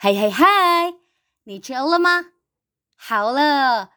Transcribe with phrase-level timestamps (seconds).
[0.00, 0.84] Hai hai hai,
[1.48, 2.32] ni ce了吗？
[2.96, 3.90] 好了,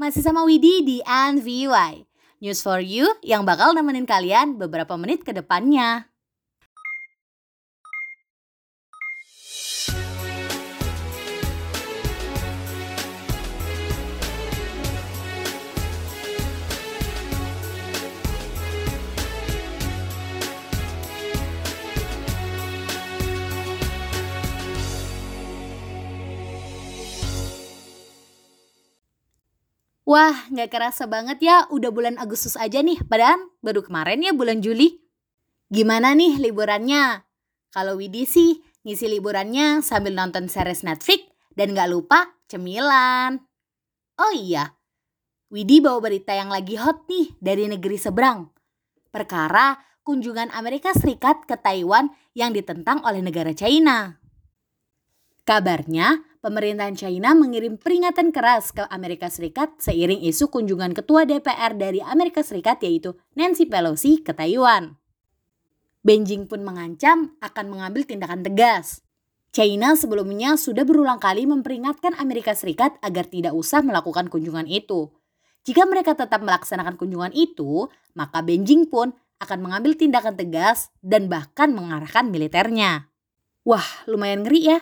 [0.00, 2.08] masih sama Widi di NVY.
[2.42, 6.10] News for you yang bakal nemenin kalian beberapa menit ke depannya.
[30.07, 33.03] Wah, nggak kerasa banget ya, udah bulan Agustus aja nih.
[33.03, 35.03] Padahal baru kemarin ya bulan Juli.
[35.67, 37.27] Gimana nih liburannya?
[37.75, 41.27] Kalau Widi sih ngisi liburannya sambil nonton series Netflix
[41.59, 43.43] dan nggak lupa cemilan.
[44.15, 44.79] Oh iya,
[45.51, 48.47] Widi bawa berita yang lagi hot nih dari negeri seberang.
[49.11, 49.75] Perkara
[50.07, 54.23] kunjungan Amerika Serikat ke Taiwan yang ditentang oleh negara China.
[55.43, 61.99] Kabarnya, pemerintahan China mengirim peringatan keras ke Amerika Serikat seiring isu kunjungan ketua DPR dari
[61.99, 64.95] Amerika Serikat yaitu Nancy Pelosi ke Taiwan.
[66.07, 69.03] Beijing pun mengancam akan mengambil tindakan tegas.
[69.51, 75.11] China sebelumnya sudah berulang kali memperingatkan Amerika Serikat agar tidak usah melakukan kunjungan itu.
[75.67, 79.11] Jika mereka tetap melaksanakan kunjungan itu, maka Beijing pun
[79.43, 83.11] akan mengambil tindakan tegas dan bahkan mengarahkan militernya.
[83.67, 84.79] Wah, lumayan ngeri ya.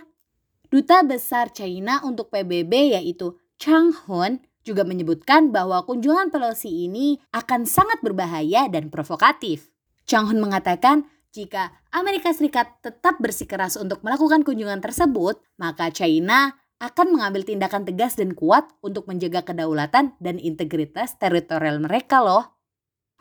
[0.69, 7.69] Duta Besar China untuk PBB yaitu Chang Hun juga menyebutkan bahwa kunjungan Pelosi ini akan
[7.69, 9.69] sangat berbahaya dan provokatif.
[10.09, 17.19] Chang Hun mengatakan jika Amerika Serikat tetap bersikeras untuk melakukan kunjungan tersebut, maka China akan
[17.19, 22.55] mengambil tindakan tegas dan kuat untuk menjaga kedaulatan dan integritas teritorial mereka loh.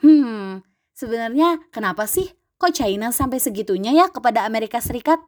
[0.02, 0.62] Hmm,
[0.94, 5.22] sebenarnya kenapa sih kok China sampai segitunya ya kepada Amerika Serikat?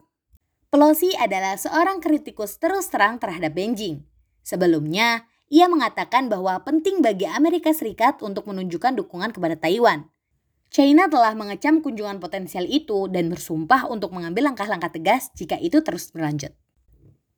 [0.76, 4.04] Pelosi adalah seorang kritikus terus terang terhadap Beijing.
[4.44, 10.12] Sebelumnya, ia mengatakan bahwa penting bagi Amerika Serikat untuk menunjukkan dukungan kepada Taiwan.
[10.68, 16.12] China telah mengecam kunjungan potensial itu dan bersumpah untuk mengambil langkah-langkah tegas jika itu terus
[16.12, 16.52] berlanjut.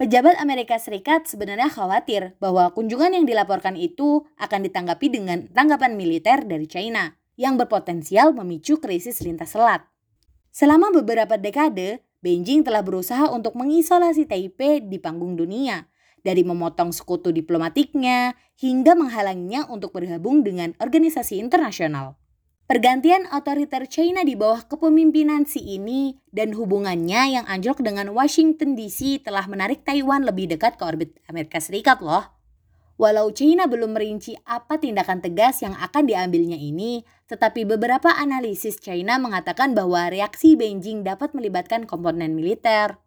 [0.02, 6.42] Pejabat Amerika Serikat sebenarnya khawatir bahwa kunjungan yang dilaporkan itu akan ditanggapi dengan tanggapan militer
[6.42, 9.86] dari China yang berpotensial memicu krisis lintas selat.
[10.50, 15.88] Selama beberapa dekade, Beijing telah berusaha untuk mengisolasi Taipei di panggung dunia,
[16.20, 22.20] dari memotong sekutu diplomatiknya hingga menghalanginya untuk bergabung dengan organisasi internasional.
[22.68, 29.24] Pergantian otoriter China di bawah kepemimpinan si ini dan hubungannya yang anjlok dengan Washington DC
[29.24, 32.37] telah menarik Taiwan lebih dekat ke orbit Amerika Serikat loh.
[32.98, 39.22] Walau China belum merinci apa tindakan tegas yang akan diambilnya ini, tetapi beberapa analisis China
[39.22, 42.98] mengatakan bahwa reaksi Beijing dapat melibatkan komponen militer.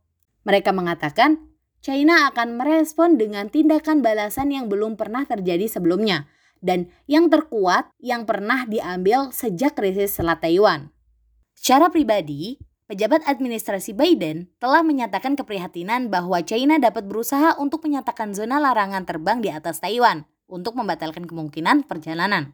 [0.48, 1.44] Mereka mengatakan
[1.84, 6.24] China akan merespon dengan tindakan balasan yang belum pernah terjadi sebelumnya
[6.64, 10.88] dan yang terkuat yang pernah diambil sejak krisis Selat Taiwan.
[11.52, 12.56] Secara pribadi,
[12.92, 19.40] Pejabat administrasi Biden telah menyatakan keprihatinan bahwa China dapat berusaha untuk menyatakan zona larangan terbang
[19.40, 22.52] di atas Taiwan untuk membatalkan kemungkinan perjalanan.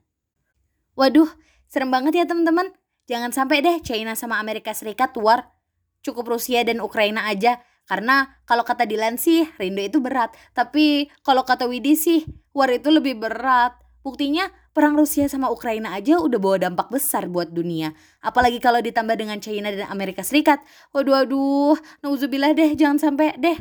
[0.93, 1.25] Waduh,
[1.65, 2.69] serem banget ya teman-teman.
[3.09, 5.57] Jangan sampai deh China sama Amerika Serikat war.
[6.05, 7.57] Cukup Rusia dan Ukraina aja.
[7.89, 10.37] Karena kalau kata Dilan sih, rindu itu berat.
[10.53, 13.73] Tapi kalau kata Widi sih, war itu lebih berat.
[14.05, 14.45] Buktinya
[14.77, 17.97] perang Rusia sama Ukraina aja udah bawa dampak besar buat dunia.
[18.21, 20.61] Apalagi kalau ditambah dengan China dan Amerika Serikat.
[20.93, 21.73] Waduh aduh,
[22.05, 23.57] nauzubillah deh jangan sampai deh.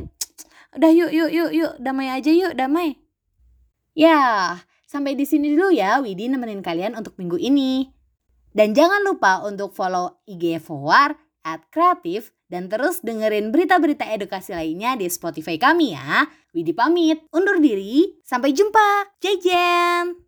[0.77, 3.01] Udah yuk yuk yuk yuk damai aja yuk damai.
[3.97, 7.89] Ya, sampai di sini dulu ya Widi nemenin kalian untuk minggu ini.
[8.53, 14.93] Dan jangan lupa untuk follow IG Forward at Kreatif dan terus dengerin berita-berita edukasi lainnya
[14.93, 16.29] di Spotify kami ya.
[16.53, 19.17] Widi pamit, undur diri, sampai jumpa.
[19.21, 20.25] Jejen!